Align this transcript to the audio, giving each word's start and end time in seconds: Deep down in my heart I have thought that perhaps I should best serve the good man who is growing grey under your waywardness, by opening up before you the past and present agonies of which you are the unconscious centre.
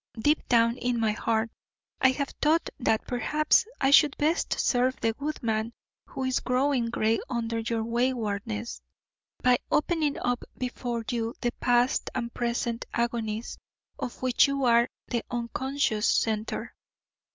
Deep 0.19 0.39
down 0.47 0.77
in 0.77 0.99
my 0.99 1.11
heart 1.11 1.51
I 2.01 2.09
have 2.09 2.29
thought 2.41 2.71
that 2.79 3.05
perhaps 3.05 3.67
I 3.79 3.91
should 3.91 4.17
best 4.17 4.59
serve 4.59 4.99
the 4.99 5.13
good 5.13 5.43
man 5.43 5.73
who 6.07 6.23
is 6.23 6.39
growing 6.39 6.89
grey 6.89 7.19
under 7.29 7.59
your 7.59 7.83
waywardness, 7.83 8.81
by 9.43 9.59
opening 9.69 10.17
up 10.17 10.43
before 10.57 11.05
you 11.11 11.35
the 11.41 11.51
past 11.59 12.09
and 12.15 12.33
present 12.33 12.85
agonies 12.95 13.59
of 13.99 14.19
which 14.23 14.47
you 14.47 14.63
are 14.65 14.89
the 15.05 15.23
unconscious 15.29 16.07
centre. 16.09 16.73